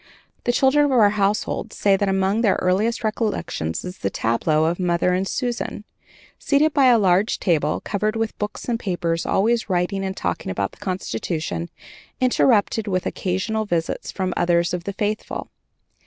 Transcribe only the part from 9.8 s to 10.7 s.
and talking